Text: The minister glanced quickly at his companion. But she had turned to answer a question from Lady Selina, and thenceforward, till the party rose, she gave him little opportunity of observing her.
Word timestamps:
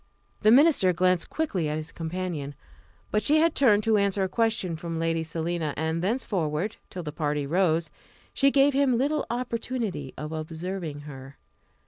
The 0.41 0.49
minister 0.49 0.93
glanced 0.93 1.29
quickly 1.29 1.69
at 1.69 1.77
his 1.77 1.91
companion. 1.91 2.55
But 3.11 3.21
she 3.21 3.37
had 3.37 3.53
turned 3.53 3.83
to 3.83 3.97
answer 3.99 4.23
a 4.23 4.27
question 4.27 4.75
from 4.75 4.97
Lady 4.97 5.21
Selina, 5.23 5.75
and 5.77 6.01
thenceforward, 6.01 6.77
till 6.89 7.03
the 7.03 7.11
party 7.11 7.45
rose, 7.45 7.91
she 8.33 8.49
gave 8.49 8.73
him 8.73 8.97
little 8.97 9.27
opportunity 9.29 10.15
of 10.17 10.31
observing 10.31 11.01
her. 11.01 11.37